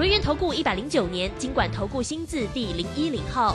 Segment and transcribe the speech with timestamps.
[0.00, 3.54] 轮源投顾一百零九年经管投顾新字第零一零号。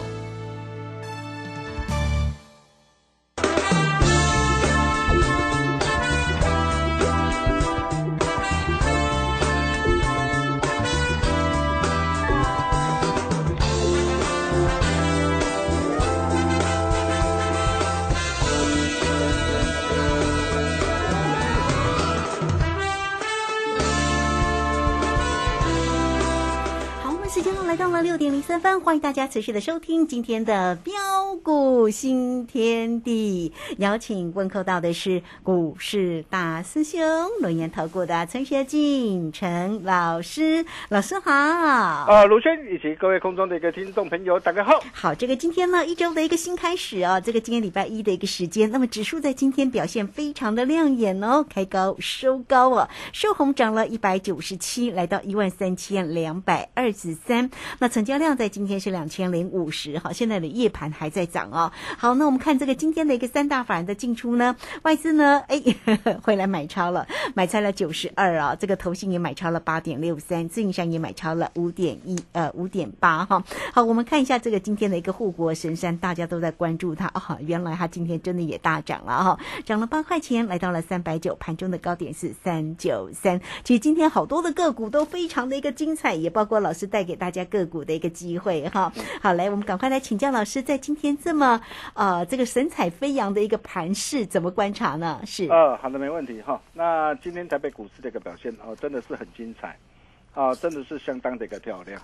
[27.95, 30.93] 了六点零三分，欢迎大家持续的收听今天的标
[31.41, 33.53] 股新天地。
[33.77, 37.01] 邀请问候到的是股市大师兄、
[37.39, 41.31] 龙岩投顾的陈学进陈老师，老师好。
[41.31, 44.83] 啊，卢轩以及各位空中的一个听众朋友，大家好。
[44.91, 57.49] 好，这个今天呢一周的一个新开始哦，这个今天礼拜一的一个时间，那么指数在今天表现非常的亮眼哦，开高收高哦，收红涨了一百九十七，来到一万三千两百二十三。
[57.79, 61.71] 那成交量在今天是两千零五十，好，现在的夜盘还在涨哦。
[61.97, 65.61] 好，那我们看这个今天的一个三大法人的进出呢，外资呢，哎，
[66.23, 73.43] 回来买超了，买超了九十二啊，这个投信也买超了八点六三，自营商也买超了五点一，呃，五点八哈。
[73.73, 83.41] 好，我们看一下这个今天的一个护国神山，大家都在关注它啊，原来它今天真的也大涨了哈，涨了八块钱，来到了三百九，盘中的高点是三九三。
[83.65, 87.65] 其实今天好多的个股都非常的一个精彩，也包括老师带给大家个。
[87.65, 88.89] 股股的一个机会哈，
[89.21, 91.59] 好来，我们赶快来请教老师，在今天这么
[91.93, 95.19] 呃这个神采飞扬的一个盘势，怎么观察呢？
[95.25, 96.61] 是呃，好的，没问题哈。
[96.71, 99.77] 那今天台北股市的一个表现哦，真的是很精彩
[100.33, 102.01] 啊，真的是相当的一个漂亮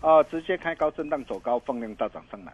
[0.00, 2.52] 啊，直接开高震荡走高，放量大涨上来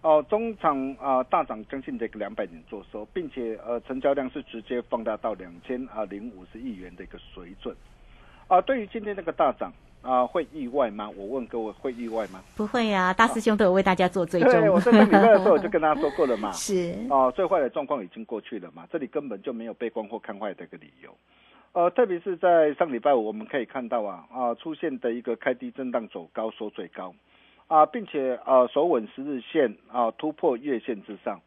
[0.00, 7.76] 哦，中场啊大涨将近这个两百点做收，并且呃成交量是直接放大到两千啊零五十亿元的一个水准
[8.48, 8.58] 啊。
[8.62, 9.70] 对于今天那个大涨。
[10.02, 11.10] 啊，会意外吗？
[11.16, 12.42] 我问各位，会意外吗？
[12.56, 14.50] 不会呀，大师兄都有为大家做追踪。
[14.50, 16.50] 对，我在上礼拜的时候我就跟大家说过了嘛。
[16.56, 16.94] 是。
[17.10, 21.14] 哦，最坏的状况已经过去了嘛，这里根本就没有悲观或看坏的一个理由。
[21.72, 27.14] 呃，特别是在上礼拜五，我们可以看到啊啊出现的一个开低震荡走高收最高，
[27.68, 31.40] 啊，并且啊守稳十日线啊突破月线之上，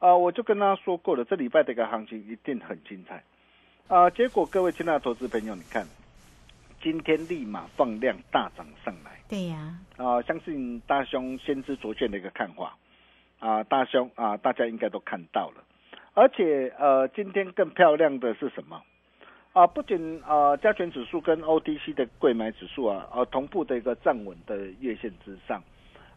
[0.00, 3.22] 啊，我就跟大家说过了，这礼拜的一个行情一定很精彩。
[3.88, 5.86] 啊，结果各位亲爱的投资朋友，你看。
[6.82, 12.76] 今天立马放量大涨上来，对呀，啊，相信大兄先知卓见的一个看法，
[13.38, 15.62] 啊，大兄啊，大家应该都看到了，
[16.14, 18.82] 而且呃，今天更漂亮的是什么？
[19.52, 25.62] 啊，不仅啊，加权指数跟 OTC 的贵买指数啊，呃，同步的一个站稳的月线之上，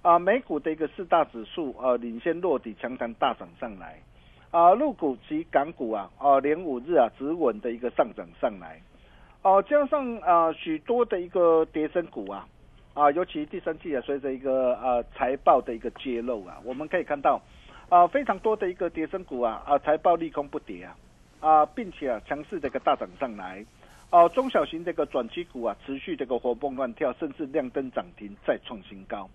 [0.02, 4.02] 啊，美股的一个四大指数呃，领先落底强强大涨上来，
[4.50, 8.82] 啊，陆股及港股啊，啊，连五日啊，止稳的一个上涨上来。
[9.46, 12.48] 哦，加上啊许多的一个跌升股啊，
[12.96, 17.40] 啊，尤其第三季啊，随着一个呃财报的一个揭露啊，我们可以看到
[17.88, 20.98] 啊非常多的一个跌升股啊啊财报利空不跌啊
[21.42, 23.64] 啊，并且啊强势的一个大涨上来，
[24.10, 29.30] 哦中小型这个转机股啊持续这个活蹦乱跳，甚至亮灯涨停再创新高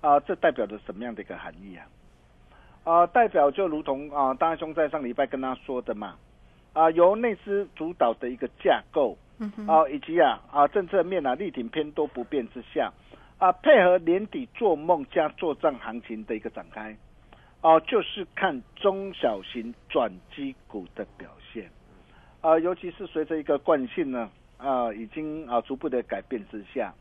[0.00, 1.86] 啊，这代表着什么样的一个含义啊？
[2.82, 6.16] 啊，代表就如同啊大兄在上礼拜跟他说的嘛，
[6.72, 9.16] 啊由内资主导的一个架构。
[9.66, 12.90] 啊，以及啊啊政策面啊力挺偏多不变之下，
[13.36, 16.96] 啊配合年底做梦加做账行情的一个展开，
[17.60, 21.70] 哦就是看中小型转机股的表现，
[22.40, 26.94] 啊尤其是随着一个惯性呢啊已经啊逐步的改变之下，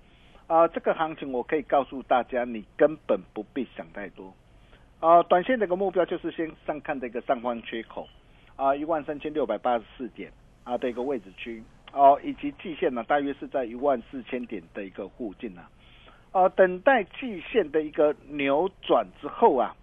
[0.47, 4.33] 啊这个行情我可以告诉大家，你根本不必想太多，
[4.99, 8.09] 啊短线的一个目标就是先上看的一个上方缺口，
[8.57, 10.29] 啊一万三千六百八十四点
[10.65, 11.63] 啊的一个位置区。
[11.95, 15.61] 哦，以及季线呢，大约是在一万四千点的一个附近呢。
[16.33, 19.73] 哦，等待季线的一个扭转之后啊，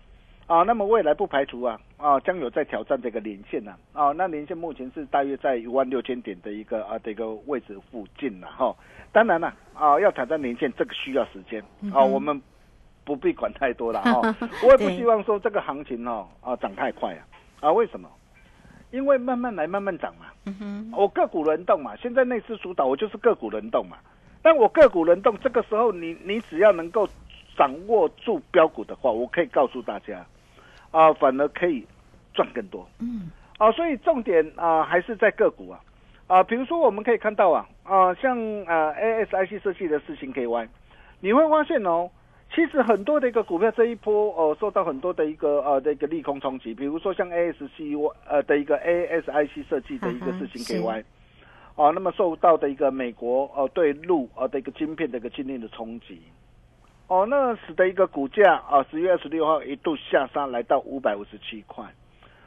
[0.46, 3.74] 啊，那么未来不排除啊，啊，将有在挑战这个连线呢。
[3.94, 8.76] 啊，那连线目前是大约在一万六千点的一个啊的一个位置附近了哈。
[9.10, 11.64] 当然了，啊，要挑战连线这个需要时间
[11.94, 12.38] 啊，我们
[13.06, 14.20] 不必管太多了哈。
[14.62, 17.24] 我也不希望说这个行情哦啊涨太快啊
[17.60, 18.06] 啊，为什么？
[18.92, 20.26] 因为慢慢来，慢慢涨嘛。
[20.96, 23.96] 我个股轮动嘛，现在内资主导，我就是个股轮动嘛。
[24.42, 27.08] 但我个股轮动，这个时候你你只要能够
[27.56, 30.24] 掌握住标股的话，我可以告诉大家，
[30.90, 31.86] 啊，反而可以
[32.34, 32.86] 赚更多。
[32.98, 35.80] 嗯，啊，所以重点啊还是在个股啊，
[36.26, 40.68] 啊，比如说我们可以看到啊，啊，像啊 ASIC 设计的四星 KY，
[41.20, 42.10] 你会发现哦，
[42.54, 51.04] 其实很多的一个股票这一波哦受到很多的一个呃的一个利空冲击，比如说像 ASC 呃的一个 ASIC 设计的一个事情 KY。
[51.74, 56.20] 哦，那么受到的一个美国哦对路呃的一个晶片的一个禁令的冲击，
[57.06, 61.82] 哦，那使得一个股价啊十月二十六号一度下杀来到五百五十七块，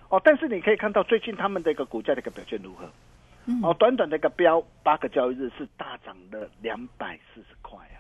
[0.10, 2.86] 哦，但是你可以看到最近他们的一个股价的一个表现如何？
[3.68, 7.95] 哦，短短的一个标八个交易日是大涨了两百四十块啊！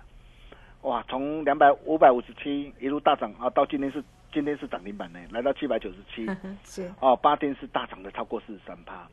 [0.86, 6.28] 哇，从两百五百五十七一路大涨啊，到今天是今天是涨停板呢，来到七百九十七，
[6.64, 6.92] 是。
[7.00, 9.08] 哦，八天是大涨的超过四十三趴。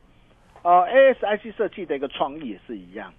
[0.61, 3.11] 呃，ASIC 设计的一个创意也是一样，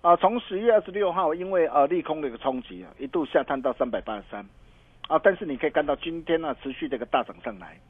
[0.00, 4.46] 啊，从十月二十六号，因为呃利空的一个冲击啊，一度下探到三百八十三，
[5.08, 7.80] 啊，但是你可以看到今天呢持续这个大涨上来，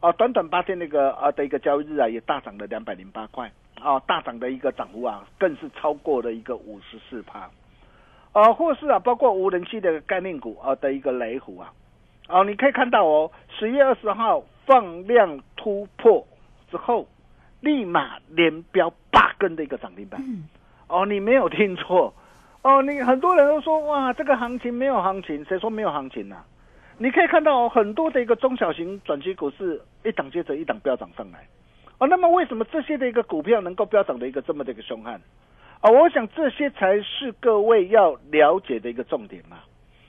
[0.00, 3.50] 啊，短短八天那个啊的一个交易日啊，也大涨了两百零八块，
[3.80, 7.50] 啊，大涨的一个涨幅啊，更是超过了一个五十四趴，
[8.34, 11.72] 啊，或是啊，包括无人机的概念股啊的一个雷虎啊，
[12.28, 16.26] 啊，你可以看到哦，十月二十号放量突破
[16.70, 17.08] 之后。
[17.60, 20.20] 立马连标八根的一个涨停板，
[20.86, 22.12] 哦，你没有听错，
[22.60, 26.36] 哦，你很多人都说哇，这个行情没有行情，谁说没有行情呢？
[26.98, 31.48] 你可以看到很多的一个中小型转机股是一档接着一档飙涨上来，
[31.96, 35.18] 哦，那么为什么这些的一个股票能够飙涨的一个这么的一个凶悍？
[35.84, 39.58] 啊，我想这些才是各位要了解的一个重点嘛，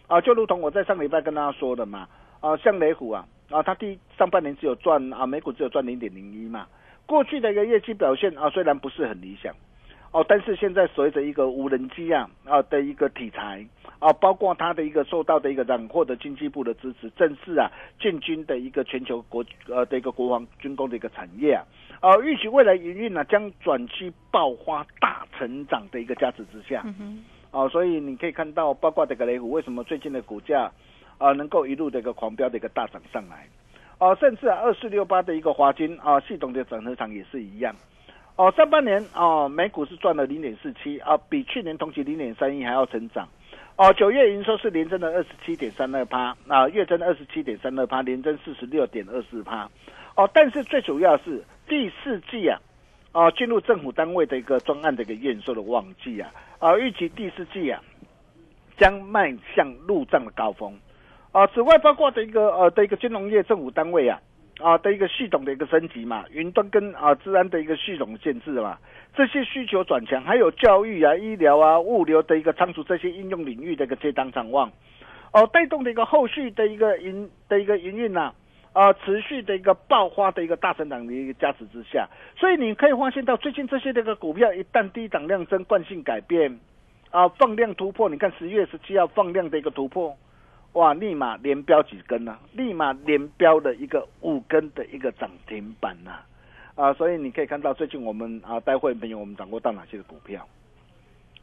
[0.07, 2.07] 啊，就如同我在上礼拜跟大家说的嘛，
[2.39, 6.65] 啊，像雷虎啊，啊，它第上半年只有赚啊，美股只有赚零点零一嘛。
[7.05, 9.53] 过去的一个业绩表现啊，虽然不是很理想，
[10.15, 13.65] 哦，但是现在随着一个无人机啊啊的一个题材
[13.99, 17.69] 啊，包括它的一个受到的一个让获得经济部的支持，正式啊
[17.99, 21.65] 建军的一个全球国呃的一个国防军工的一个产业啊，
[21.99, 26.81] 啊，预期未来营运呢将转期爆发大成长的一个加持之下，
[27.51, 30.71] 哦，所以你可以看到，包括这个雷虎为什么最近的股价
[31.17, 33.45] 啊能够一路的一个狂飙的一个大涨上来。
[33.99, 37.75] 哦，甚至啊，二四六八的一个华金啊，系统的整合厂也是一样。
[38.37, 43.25] 哦，上半年哦，美股是赚了零点四七啊，比去年同期零点三一还要成长。
[43.77, 49.69] 哦，九月营收是连增的二十七点三二趴啊，月增二十七点三二趴，连增四十六点二四趴。
[50.15, 52.59] 哦，但是最主要是第四季啊，
[53.13, 56.29] 啊，进入政府单位的一个专案的一个验收的旺季啊，
[56.59, 57.81] 啊，预计第四季啊，
[58.77, 60.77] 将迈向入账的高峰。
[61.31, 64.19] 啊，此外包括的一个呃的一个金融业政府单位啊，
[64.61, 68.77] 啊的一个系统的一个升级嘛，云端跟啊治安的一个系统建制嘛，
[69.13, 74.71] 这些需求转强，还有教育啊、医疗啊、物流的一个仓储这些应用领域的一个接单展望，
[75.33, 78.31] 哦，带动的一个后续的一个营的一个营运呐，
[78.71, 86.57] 啊，持续的一个爆发的一个大成长的一个加持之下，所以你可以发现到最近这些这个股票一旦低档量增，惯性改变，
[87.11, 90.15] 啊，放量突破，你看十月十七号放量的一个突破。
[90.75, 90.93] 哇！
[90.93, 92.37] 立马连标几根呢？
[92.51, 96.19] 立马连标的一个五根的一个涨停板呐！
[96.75, 100.45] 啊，所以你可以看到最近我们啊，待会朋友我们掌握到哪些的股票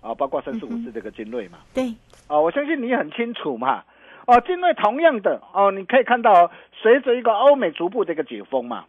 [0.02, 0.14] 啊？
[0.14, 1.61] 包括三四五四这个精锐嘛？
[1.73, 1.94] 对。
[2.29, 3.84] 啊，我相信你很清楚嘛。
[4.26, 8.84] 哦，精锐同样的哦，你可以看到随着一个欧美逐步的一个解封嘛，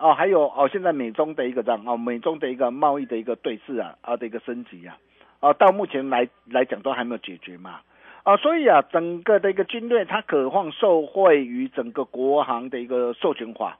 [0.00, 4.98] 哦，还有哦，现在美中的一个这样哦，美中的一个贸易的一个对峙啊啊的一个升级啊，
[5.38, 7.80] 啊，到目前来来讲都还没有解决嘛。
[8.24, 13.78] 啊，所以啊，整个的一个军队，它渴望受惠于整个国行的一个授权化，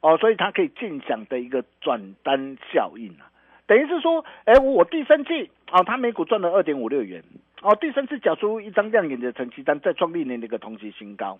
[0.00, 3.30] 哦，所以它可以尽享的一个转单效应啊，
[3.68, 7.22] 等于是说，哎，我第三季啊，它每股赚了二点五六元，
[7.62, 11.38] 哦，第三次缴出一张亮眼的成绩单，再创历年的一个同期新高，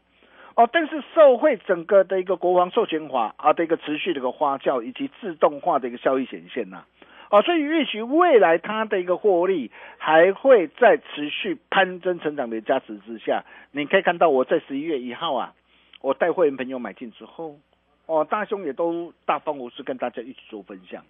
[0.54, 6.85] 哦，但是受惠整个的一个国防授权化啊的一个持续的一个花轿以及自动化的一个效益显现呐。
[7.31, 15.53] 哦，所以预期未来它的一个获利还会在持续攀升成长的加持之下，你可以看到我在十一月一号啊，
[16.01, 17.59] 我带会员朋友买进之后，
[18.07, 21.05] 哦，大兄也都大方无私跟大家一起做分享，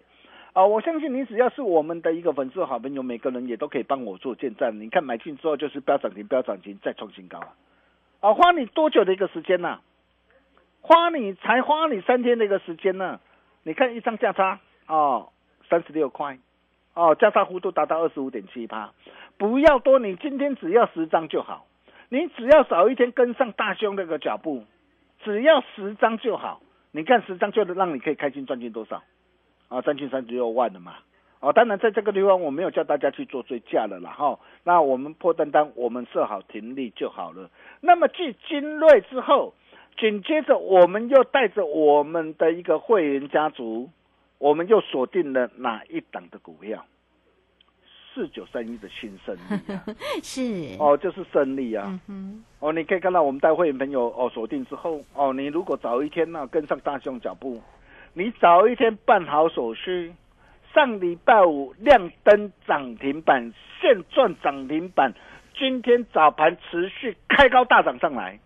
[0.51, 4.81] 啊，我相信你只要是我们的一个粉丝好朋友，每个人也都可以帮我做见证。
[4.81, 7.53] 你看买进之后就是飙涨停，飙涨停再创新高啊，
[8.19, 9.79] 啊，花你多久的一个时间呢？
[10.81, 13.21] 花你才花你三天的一个时间呢？
[13.63, 15.29] 你看一张价差哦。
[15.69, 16.37] 三十六块，
[16.93, 18.91] 哦，加差幅度达到二十五点七八，
[19.37, 21.67] 不要多，你今天只要十张就好，
[22.09, 24.63] 你只要早一天跟上大兄那个脚步，
[25.23, 26.61] 只要十张就好，
[26.91, 29.03] 你看十张就能让你可以开心赚进多少，
[29.67, 30.95] 啊，赚进三十六万的嘛，
[31.39, 37.49] 哦，当然在这个地方我没有叫大家去做追价了啦，哈，那我们破单单我们设好停利就好了，
[37.81, 39.53] 那么继精锐之后，
[39.97, 43.89] 紧接着我们又带着我们的一个会员家族，
[44.39, 46.83] 我们又锁定了哪一档的股票？
[48.11, 49.85] 四九三一的新胜利啊，
[50.23, 51.99] 是哦，就是胜利啊。
[52.07, 57.61] 嗯，哦，你可以看到我们带会员朋友哦锁定之后，哦，你如果早一天呢、跟上大兄脚步，
[58.13, 60.13] 你早一天办好手续，
[60.73, 65.13] 上礼拜五亮灯涨停板，现赚涨停板，
[65.57, 68.39] 今天早盘持续开高大涨上来，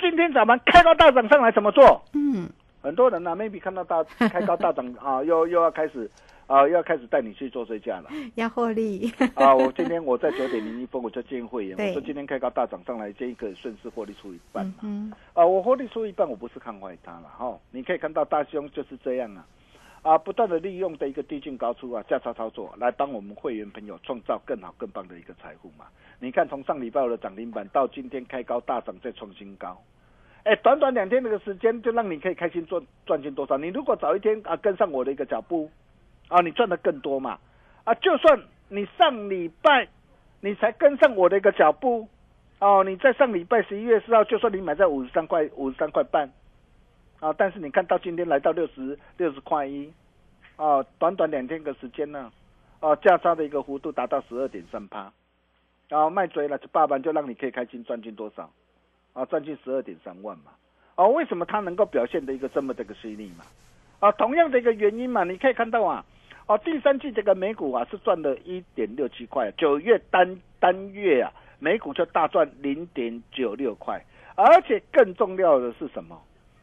[0.00, 2.02] 今天早盘开高大涨上来怎么做？
[2.14, 2.48] 嗯，
[2.82, 6.10] 很多人呢、m a y b e 看到大 开高大涨啊，又又要开始
[6.48, 8.10] 啊，又要开始带你去做追加了。
[8.34, 14.74] 要获利，啊，我今天我在九点零一分我就建议会员，我说今天开高大涨上来，建议可以顺势获利出一半嘛。
[14.82, 17.56] 嗯啊，我获利出一半，我不是看坏它了哈。
[17.70, 19.46] 你可以看到大兄就是这样啊，
[20.02, 25.86] 啊，不断的利用的一个低进高出啊，价差操作来帮我们会员朋友创造更好更棒的一个财富嘛。
[26.18, 29.80] 你看从上礼拜五的涨停板到今天开高大涨再创新高，
[30.44, 33.56] 哎，短短两天那个时间就让你可以开心赚赚进多少？
[33.56, 35.70] 你如果早一天啊跟上我的一个脚步，
[36.28, 37.38] 啊，你赚的更多嘛。
[37.84, 39.86] 啊，就算你上礼拜
[40.40, 42.08] 你才跟上我的一个脚步，
[42.58, 46.28] 哦，你在上礼拜十一月四号，就算你买在五十三块五十三块半，
[47.20, 49.92] 啊，但是你看到今天来到六十六十块一，
[50.56, 52.32] 哦，短短两天的时间呢，
[52.80, 55.12] 哦，价差的一个幅度达到十二点三趴，
[55.88, 58.50] 然后卖追了，这八万就让你可以开心赚进多少？
[59.12, 60.52] 啊，赚进十二点三万嘛。
[60.96, 63.44] 哦，为什么它能够表现的一个这么的一个犀利嘛？
[64.00, 66.04] 啊，同样的一个原因嘛，你可以看到啊，
[66.46, 74.04] 哦，第三季这个美股啊是赚了一点六七块，九月单单月啊，美股就大赚零点九六块，
[74.34, 76.20] 而且更重要的是什么？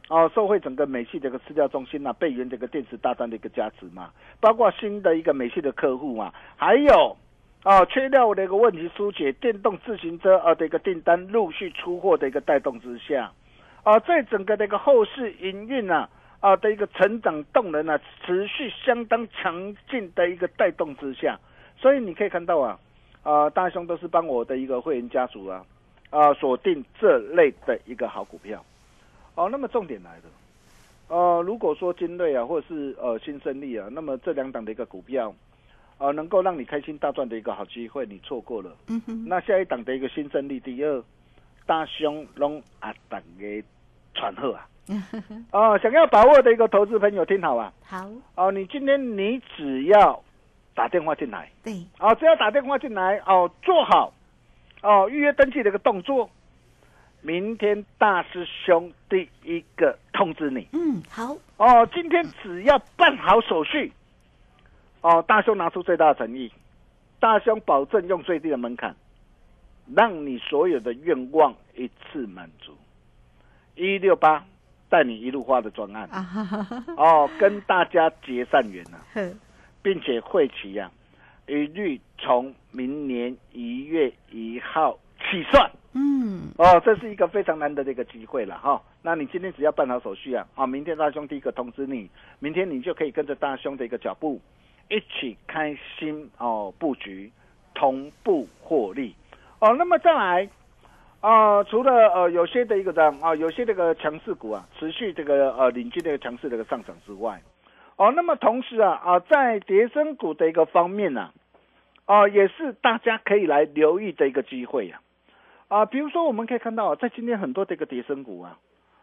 [0.10, 7.16] 哦，受惠整个美系这个资料中心啊，备源这个电池大单的一个加持嘛，包括新的一个美系的客户嘛，还有
[7.64, 13.32] 啊缺料的一个问题疏解，电动自行车啊的一个订单陆续出货的一个带动之下，
[13.84, 21.38] 啊，在整个的一个后市营运啊啊的一个成长动能啊，持续相当强劲的一个带动之下，
[21.78, 22.80] 所以你可以看到啊，
[23.24, 25.66] 啊大兄都是帮我的一个会员家族啊
[26.10, 28.64] 啊锁定这类的一个好股票。
[29.36, 30.24] 哦，那么重点来了，
[31.10, 35.34] 呃，如果说金瑞啊，或者是呃新胜利啊，那么这两档的一个股票，
[36.00, 38.76] 呃，能够让你开心大赚的一个好机会，你错过了。
[38.88, 41.04] 嗯哼，那下一档的一个新胜利，第二
[41.66, 43.46] 大兄龙啊，等个
[44.16, 44.68] 传贺啊，
[45.52, 50.24] 哦，想要把握的一个投资朋友听好啊，好，哦，你今天你只要
[50.74, 54.14] 打电话进来，对，哦，只要打电话进来，哦，做好
[54.82, 56.30] 哦预约登记的一个动作，
[57.22, 60.66] 明天大师兄第一个通知你。
[60.72, 63.92] 嗯，好，哦，今天只要办好手续，
[65.02, 66.52] 哦，大兄拿出最大的诚意，
[67.20, 68.96] 大兄保证用最低的门槛，
[69.96, 72.74] 让你所有的愿望一次满足。
[73.76, 74.46] 一六八
[74.90, 76.10] 带你一路花的专案
[76.98, 79.32] 哦，跟大家结善缘啊，呵，
[79.82, 80.92] 并且会期呀、
[81.48, 85.72] 一律从明年一月一号起算。
[85.94, 94.40] 嗯，哦，这是一个非常难得的一个机会了哈、那你今天只要办好手续啊，啊，明天大兄第一个通知你，明天你就可以跟着大兄的一个脚步，
[94.90, 97.32] 一起开心哦布局，
[97.74, 99.16] 同步获利
[99.60, 99.76] 哦。
[99.76, 100.50] 那么再来
[101.22, 107.42] 啊、除了呃有些的一个这样啊，有些这个强势股啊，持续这个呃领军这个强势的一个上涨之外，
[107.98, 111.34] 哦，那么同时啊啊，在跌升股的一个方面呢、
[112.06, 115.02] 啊，也是大家可以来留意的一个机会呀、
[115.68, 115.86] 啊。
[115.86, 118.58] 比如说我们可以看到啊，在今天很多的一个跌升股啊，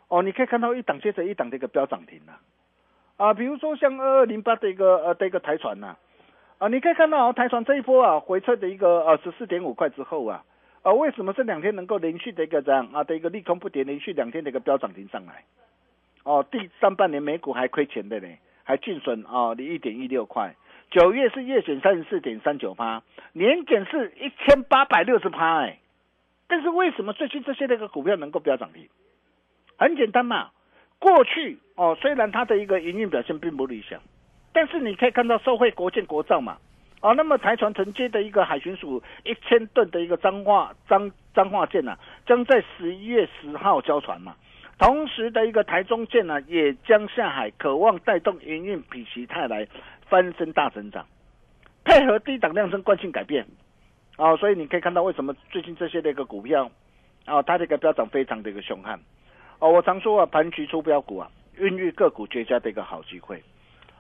[0.09, 2.41] 哦，你可以看到一档接着一档的一个飙涨停啊，
[3.17, 5.97] 啊，比如说像二二零八的一个呃的一个台船呐、
[6.59, 10.45] 啊，你可以看到、啊、台船这一波啊回撤的一个呃十四点五块之后啊，
[10.83, 15.45] 啊，为什么这两天能够连续的一个这样啊的一个利空不跌，连续两天的一个飙涨停上来？
[16.25, 18.29] 哦，第上半年美股还亏钱的呢，
[18.65, 20.55] 还净损啊一点一六块，
[20.91, 25.79] 九月是月减三十四点三九趴，年减是一千八百六十趴哎。
[26.49, 28.89] 但是为什么最近这些那个股票能够飙涨停？
[29.79, 30.51] 很简单嘛，
[30.99, 34.01] 过去哦，虽然它的一个营运表现并不理想，
[34.53, 36.59] 但是你可以看到受惠国建国造嘛，
[37.01, 44.35] 哦，那么台船承接的一个海巡署一千吨的一个彰化彰彰化舰啊，将在十一月十号交船嘛。
[44.79, 49.67] 同时的一个台中舰呢、也将下海，渴望带动营运否极泰来
[50.07, 51.07] 翻身大成长，
[51.83, 53.47] 配合低档量增惯性改变，
[54.19, 56.71] 哦，所以你可以看到为什么最近这些的一个股票，
[57.27, 59.01] 哦，它这个飙涨非常的一个凶悍，
[59.59, 63.43] 哦，我常说啊，盘局出标股啊，孕育个股绝佳的一个好机会，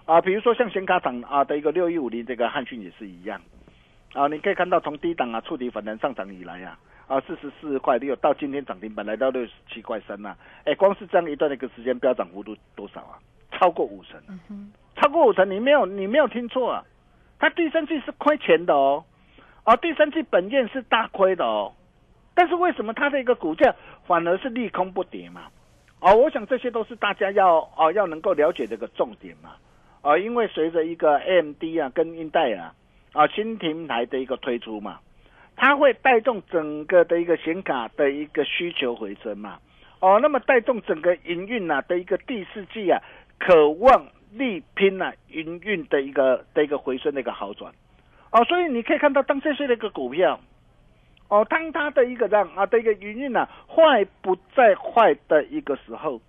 [0.05, 3.41] 啊，比如说像显卡厂啊的一个六一五零这个汉讯也是一样，
[4.13, 10.37] 啊，你可以看到从低档啊触底反弹上涨以来啊，啊四十四块六，到今天涨停板来到六十七块三呐。
[10.65, 13.19] 哎，光是这样一段的一个时间，飙涨幅度多少啊？
[13.53, 14.21] 超过五成，
[14.97, 16.85] 超过五成，你没有你没有听错啊，
[17.39, 19.03] 它第三季是亏钱的哦，
[19.65, 21.73] 啊，第三季本业是大亏的哦，
[22.35, 23.75] 但是为什么它的一个股价
[24.07, 25.43] 反而是利空不跌嘛？
[26.01, 29.57] 哦，我想这些都是大家要哦要能够了解这个重点嘛，
[30.03, 32.71] 啊，因为随着一个 AMD 啊跟英戴尔
[33.13, 35.01] 啊新平台的一个推出嘛，
[35.57, 39.59] 它会带动整个的一个显卡的一个需求回升嘛，
[40.01, 43.01] 哦，那么带动整个营运啊的一个第四季啊。
[43.39, 47.71] 渴望力拼啊，营运的一个的一个回升的一个好转，
[48.33, 50.41] 哦，所以你可以看到，当这些的一个股票，
[51.29, 56.21] 哦，当它的一个这样啊的一个营运呢坏不再坏的一个时候，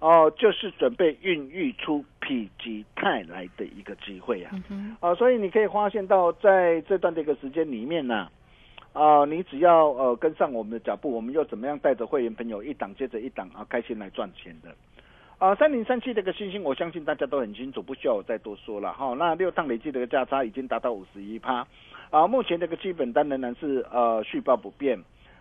[0.00, 2.28] 哦，就是准备孕育出否
[2.62, 4.52] 极泰来的一个机会啊，
[5.00, 8.28] 哦，所以你可以发现到，在这段的一个时间里面呢，
[8.92, 14.74] 啊，你只要呃跟上我们的脚步，我们又怎么样带着会员朋友一档接着一档啊，开心来赚钱的。
[15.38, 19.14] 啊，三零三七这个信心，我相信大家都很清楚，不需要我再多说了哈。
[19.18, 21.66] 那六趟累计的一个价差已经达到五十一趴，
[22.08, 24.98] 啊，目前这个基本单仍然是呃续报不变，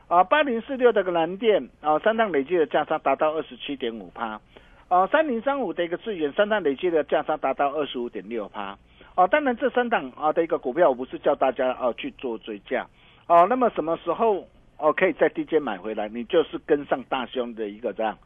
[0.10, 4.42] 啊，八零四六这个蓝电啊，三趟累计的价差达到二十七点五趴，
[4.90, 8.78] 啊，三零三五的一个资源三趟累计的价差达到二十五点六趴，
[9.16, 12.86] 啊，当然这三档啊的一个股票，我不是叫大家啊去做追加，
[13.28, 14.46] 啊，那么什么时候
[14.78, 16.10] 哦可以在低阶买回来？
[16.10, 18.18] 你就是跟上大兄的一个这样。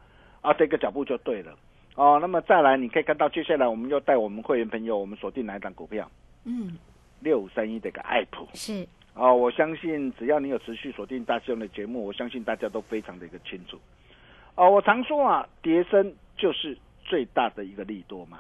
[0.42, 1.54] 啊，这个脚步就对了
[1.96, 2.18] 哦。
[2.22, 6.10] 那么再来，你可以看到接下来我们又带我们会员朋友，我们锁定哪一档股票？
[6.46, 6.78] 嗯，
[7.20, 9.36] 六五三一的一个爱普是哦。
[9.36, 13.78] 我相信只要你有持续锁定大师兄的节目，我相信大家都非常的一个清楚。
[14.56, 18.40] 哦，我常说啊，跌升就是最大的一个利多嘛。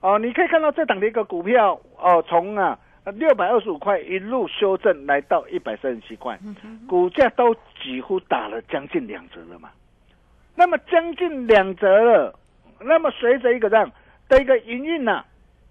[0.00, 2.78] 哦，你可以看到这档的一个股票哦，从啊
[3.16, 6.38] 六百二十五块一路修正来到一百三十七块，
[6.86, 9.70] 股价都几乎打了将近两折了嘛。
[10.60, 12.38] 那么将近两折了，
[12.80, 13.90] 那么随着一个这样
[14.28, 15.24] 的一个营运呐，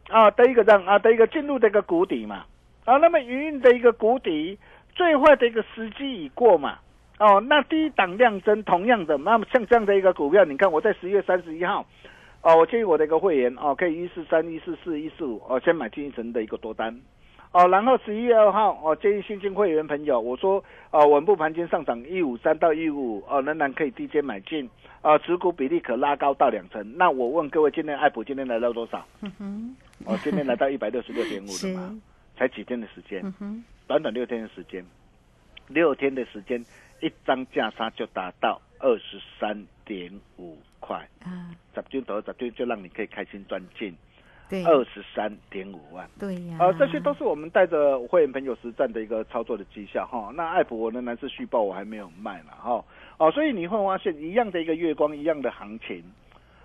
[0.08, 2.43] 啊的一个这样啊的一个进入的一个谷底嘛，
[2.86, 4.58] 啊，那么营运的一个谷底，
[4.95, 6.80] 最坏的一个时机已过嘛，
[7.19, 11.86] 哦，那低档量增同样的，那么像这样的一个股票，你看我在十月三十一号，
[12.41, 16.99] 哦，我建议我的一个会员哦，可以一四三、一四四、一四五哦，先买进一层的一个多单。
[17.52, 24.70] 哦，然后十一月二号，哦，建议新进会员朋友，我说，哦，稳步盘间上涨一五三到一五五，哦，仍然可以低阶买进，
[25.02, 26.96] 啊，持股比例可拉高到两成。
[26.96, 29.04] 那我问各位，今天爱普今天来到多少？
[29.22, 32.00] 嗯哼，哦，今天来到一百六十六点五了嘛？
[32.38, 33.20] 才几天的时间？
[33.24, 34.86] 嗯哼，短短六天的时间，
[35.68, 36.64] 六天的时间，
[37.02, 40.98] 一张价差就达到二十三点五块。
[41.26, 43.92] 啊，十斤头十斤就让你可以开心赚进。
[44.66, 50.32] 二十三点五万，对呀，啊，这些都是我们带着会员朋友实战的一个操作的绩效哈。
[50.36, 52.84] 那爱普我仍然是续报，我还没有卖嘛哈。
[53.18, 56.04] 哦，所以你会发现一样的一个月光，一样的行情，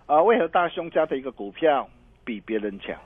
[0.06, 1.88] 啊，为何大兄家的一个股票
[2.24, 2.98] 比别人强？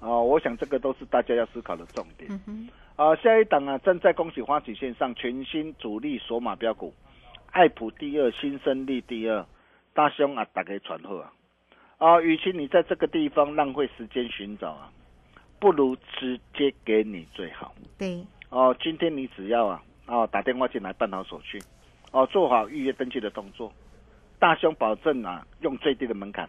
[0.00, 2.30] 啊，我想这个都是大家要思考的重点。
[2.96, 6.94] 啊，下一档啊，正在恭喜花旗线上全新主力索马标股，
[7.50, 9.44] 爱普第二，新生力第二，
[9.92, 11.30] 大兄啊，打给传后啊。
[11.98, 14.90] 啊，与其你在这个地方浪费时间寻找啊，
[15.58, 17.74] 不如直接给你最好。
[17.98, 18.24] 对。
[18.50, 21.58] 哦，今天你只要啊，哦打电话进来办好手续，
[22.12, 23.72] 哦做好预约登记的动作，
[24.38, 26.48] 大兄保证啊，用最低的门槛，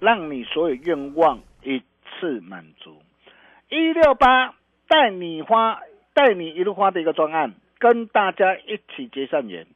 [0.00, 1.80] 让你所有愿望一
[2.18, 3.00] 次满足。
[3.68, 4.56] 一六八
[4.88, 5.80] 带你花，
[6.12, 9.68] 带你一路花的一个专案，跟大家一起结善缘，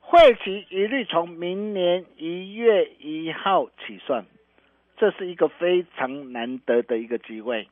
[0.00, 4.26] 会期一律从明年一月一号起算。
[4.96, 7.68] 这是一个非常难得的一个机会，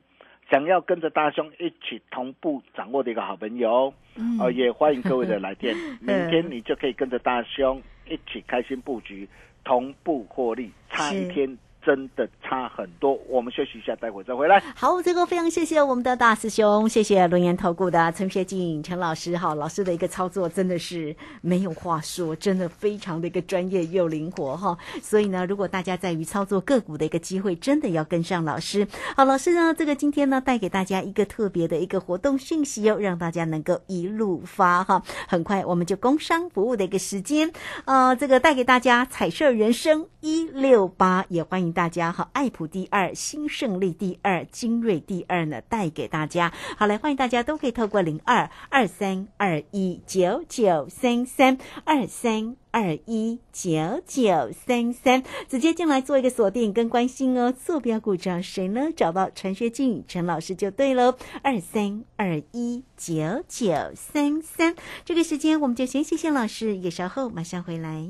[0.49, 3.93] 想要跟着大兄一起同步掌握的一个好朋友，
[4.39, 9.27] 哦，也欢迎各位的来电， 明天你就可以跟着大兄一起开心布局，
[9.63, 11.57] 同步获利，差一天。
[11.85, 14.59] 真的差很多，我们休息一下，待会再回来。
[14.75, 24.75] 好，最后非常谢谢我们的大师兄，谢谢龙岩投顾的陈学静陈老师，哈，老师的一个操作真的是没有话说，真的非常的一个专业又灵活哈。
[24.99, 28.87] 所以呢，如果大家在于操作个股的一个机会，真的要跟上老师。
[29.15, 35.03] 好，老师呢，这个今天呢带给大家一个特别的一个活动讯息哦，让大家能够一路发哈。
[35.27, 37.51] 很快我们就工商服务的一个时间，
[37.85, 41.74] 呃，这个带给大家彩色人生一六八，也欢迎。
[41.75, 46.51] 大家哈，爱普第二，新胜利第二，精锐第二呢，带给大家。
[46.75, 52.55] 好，来欢迎大家都可以透过零二二三二一九九三三二三。
[52.75, 57.49] 二一九九三三，直接进来做一个锁定跟关心哦。
[57.49, 58.89] 坐标股找谁呢？
[58.93, 61.15] 找到陈学静陈老师就对喽。
[61.41, 68.09] 二三二一九九三三，这个时间我们就先谢谢老师，也稍后马上回来。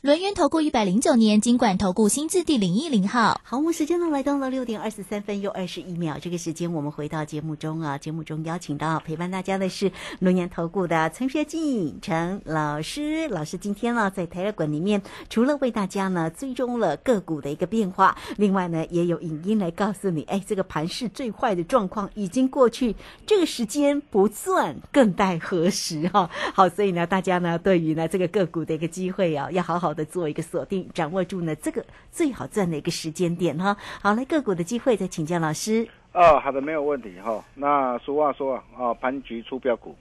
[0.00, 6.16] 轮源投顾一百零九年金管投顾新字第零一零号，好，我们时间呢来到了六点二十三分又二十一秒。
[6.20, 13.26] 这个时间我们回到节目中啊，节目中邀请到陪伴大家的是轮源投顾的陈学进陈老师。
[13.26, 22.94] 老师今天呢在台乐馆里面，除了为大家呢追踪了个股的一个变化，另外呢也有影音来告诉你，哎，这个盘势最坏的状况已经过去，
[23.26, 26.30] 这个时间不赚更待何时哈？
[26.54, 29.87] 好，所以呢大家呢对于呢这个个股的一个机会啊，要好好。
[29.88, 33.74] 好的，做一个锁定，掌握住呢这个最好赚的一个时间点哈。
[34.02, 35.88] 好，来个股的机会再请教老师。
[36.12, 37.42] 哦，好的，没有问题哈。
[37.54, 39.96] 那俗话说啊，啊，盘局出标股，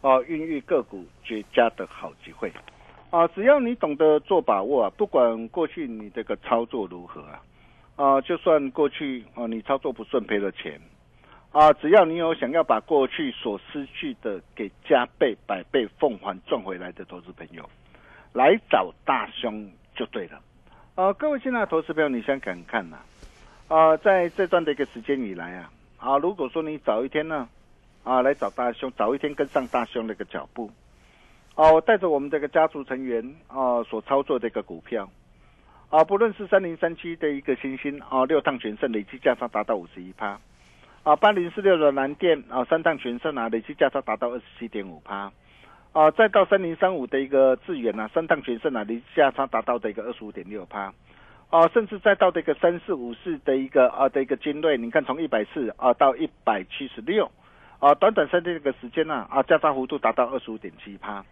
[0.00, 2.50] 哦，孕育个股绝佳的好机会
[3.10, 3.28] 啊。
[3.28, 7.42] 只要你懂得做把握啊，不管过去你这个操作如何啊，
[7.96, 10.80] 啊，就算过去啊你操作不顺赔了钱
[11.52, 17.68] 啊，只要你有想要把过去所失去的给加倍、百倍奉还赚回来的投资朋友。
[18.38, 20.40] 来找大兄就对了，
[20.94, 22.98] 呃，各位亲爱的投资朋友，你想看看呐？
[23.66, 27.48] 啊，在这段的一个时间以来啊，啊，如果说你早一天呢，
[28.04, 30.70] 啊，来找大兄，早一天跟上大兄的一个脚步，
[31.56, 35.10] 啊，我带着我们这个家族成员啊所操作的一个股票，
[35.90, 40.38] 啊，不论是三零三七的一个星星啊，六趟全胜累计价差达到五十一趴，
[41.02, 45.32] 啊，八零四六的蓝电啊，三趟全胜啊，累计价差达到二十七点五趴。
[45.92, 50.92] 啊，再到三零三五的一个智远啊，三趟全胜啊，离价差达到的一个二十五点六趴，
[51.50, 57.28] 啊，甚至再到这个三四五四的一个啊的一个精锐，你看从一百四啊到一百七十六，
[57.80, 61.24] 啊，短短三天这个时间呢，啊，价差幅度达到二十五点七趴，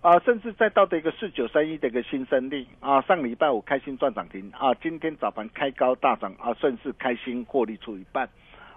[0.00, 8.28] 啊，甚至再到的一个四九三一的一个新胜利啊，上礼拜五开心赚涨停啊，今天早盘开高大涨啊，顺势开心获利出一半，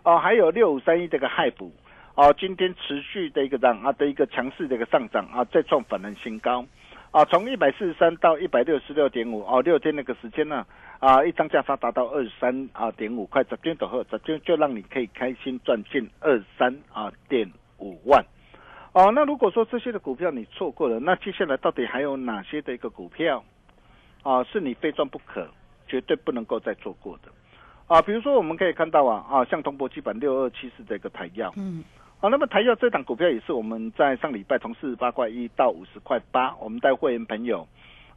[0.01, 1.71] 啊，还有六五三一这个害补。
[2.17, 6.65] 哦，今天持续的一个涨啊的一个强势的一个上涨啊，再创反弹新高，
[7.11, 10.65] 啊，从一百四十三到一百六十六点五，哦，六天那个时间呢，
[10.97, 18.25] 啊，一张价差达到二十三啊点五块，十天走后，十天就让你可以开心赚进二三啊点五万，
[18.93, 23.43] 哦，那如果说这些的股票你错过了，那接下来到底还有哪些的一个股票，
[24.23, 25.47] 啊，是你非赚不可，
[25.87, 27.31] 绝对不能够再错过的，
[27.85, 31.83] 啊，比如说我们可以看到啊，啊，像铜箔基板六二七四的一个台药，嗯。
[32.19, 37.67] 好，那么台药这档股票也是我们在上礼拜从四十八块一到五十块八，我们带会员朋友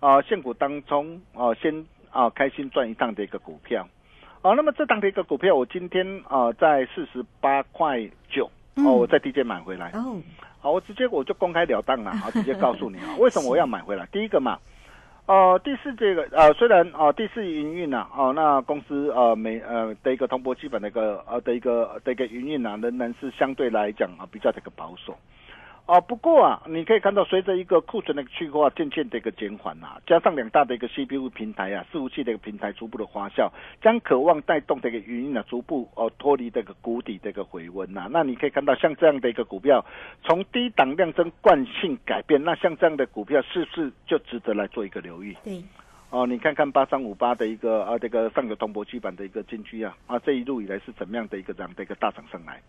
[0.01, 3.87] 啊现股当中啊先啊开心赚一趟的一个股票。
[4.41, 9.91] 好，那么这档的一个股票，我今天啊在四十八块九哦，我在低阶买回来。
[9.91, 10.17] 哦，
[10.61, 14.07] 好，我直接我就公开了当了，啊，直接告诉你啊， 为什么我要买回来？
[14.07, 14.59] 第一个嘛。
[15.27, 25.17] 哦，第四这个呃，虽然哦，第四营运呢，哦，那公司呃每呃的一个通波基本的一个呃的一个的一个营运呢，仍然是相对来讲啊比较这个保守。
[25.91, 33.51] 啊，不过啊，你可以看到，随着一个库存的去化渐渐的一个减缓啊，加上两大的一个 CPU 平台啊，服务器的一个平台逐步的发酵，
[33.83, 38.07] 将渴望带动这个原因呢，逐步哦脱离这个谷底的一个回温呐。
[38.09, 39.85] 那你可以看到，像这样的一个股票，
[40.23, 45.37] 从低档量增惯性改变，那像这样的股票是不是就值得来做一个留意？
[45.43, 45.61] 对。
[46.11, 52.61] 哦，你看看八三五八的一个啊，这个上个通博基板的一个进去啊，啊，这一路以来是怎么样的一个这样的一个大涨上来？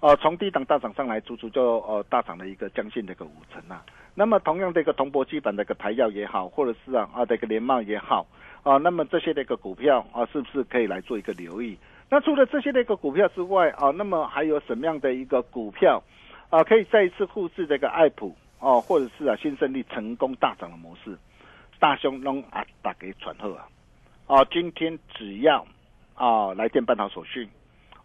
[0.00, 3.84] 呃，从低档大涨上来，足足就呃大涨了一个将近的一个五成啊。
[4.14, 8.24] 那么同样的一个铜箔基本的一个台药也好，或者是啊啊的一个联茂也好
[8.62, 11.76] 啊，那么这些的一个股票啊，是不是可以来做一个留意？
[12.08, 16.00] 那除了这些的一个股票之外啊，那么还有什么样的一个股票
[16.48, 21.18] 啊，可以再一次复制这个爱普哦，或者是啊新胜利成功大涨的模式？
[21.80, 23.66] 大兄弄啊打给传后啊，
[24.28, 25.66] 哦，今天只要
[26.14, 27.48] 啊来电办好手续。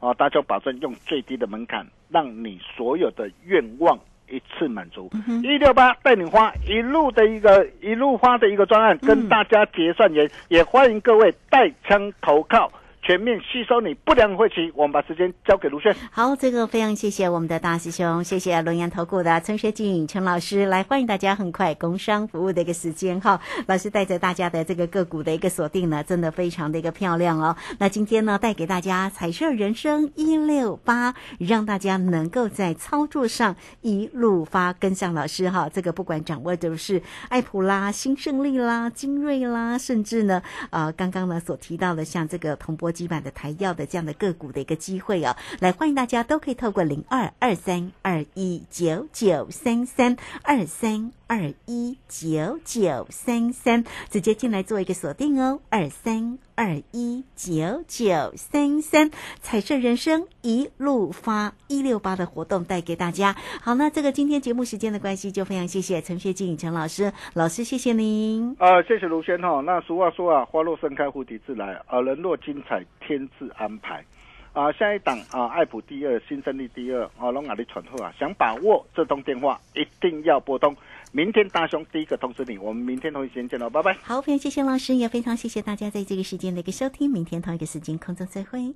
[0.04, 3.98] 啊，大家保证用最低的门槛，让你所有的愿望
[4.30, 5.10] 一次满足。
[5.42, 12.70] 一六八带你花一路的一个一路花的一个专案，跟大家结算也也欢迎各位带枪投靠。
[13.04, 15.94] 全面吸收你不良晦气，我们把时间交给卢轩。
[16.10, 21.36] 好，这个非常谢谢我们的大师兄，谢谢龙岩投顾的陈学静陈老师来欢迎大家。
[21.36, 27.54] 很快工商服务的一个时间哈，老师带着大家的这个个股的一个锁定呢，真的非常的一个漂亮哦。
[27.80, 35.68] 那今天呢，带给大家彩色人生一六八，让大家能够在操作上一路发跟上老师哈。
[35.68, 42.93] 这个不管掌握的是爱普啦、新胜利啦、精锐啦，甚至呢，呃，刚刚呢所提到的像这个铜箔。
[42.94, 59.10] 基板的台药的这样的个股的一个机会哦，来欢迎大家都可以透过零二二三二一九九三三二三二一九九三三直接进来做一个锁定哦，二三二一九九三三
[59.42, 63.36] 彩色人生一路发一六八的活动带给大家。
[63.64, 68.56] 好，那这个今天节目时间的关系，就非常谢谢陈学静陈老师，老师谢谢您。
[68.60, 69.60] 呃，谢谢卢轩哈。
[69.62, 72.86] 那俗话说啊，花落盛开，蝴蝶自来，而人若精彩。
[73.00, 74.06] 天自安排，
[74.54, 80.76] 啊，下一档啊，爱普第二，新胜利第二，啊，龙雅的传呼啊，想把握这通电话，一定要拨通。
[81.16, 83.96] 明天大雄第一个通知你，我们明天同一时间见喽，拜拜。
[84.02, 88.74] 好，非常谢谢老师，也非常谢谢大家在这个时间的一个收听，明天同一个时间空中再会。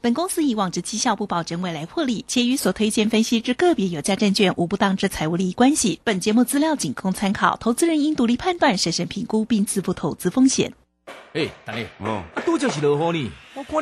[0.00, 6.00] 本公司以往之绩效不保证未来获利，且与所推荐分析之个别有价证券无不当之财务利益关系。
[6.04, 10.72] 本节目资料仅供参考，投资人应独立判断、审慎评估并自负投资风险。
[11.32, 13.80] 哎，大力，哦，拄就是落雨呢，我看你。